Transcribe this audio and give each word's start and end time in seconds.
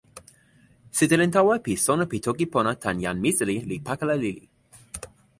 sitelen 0.99 1.33
tawa 1.35 1.53
pi 1.65 1.73
sona 1.85 2.05
pi 2.11 2.17
toki 2.25 2.45
pona 2.53 2.73
tan 2.83 2.97
jan 3.05 3.17
Misali 3.23 3.55
li 3.69 3.77
pakala 3.87 4.15
lili. 4.23 4.45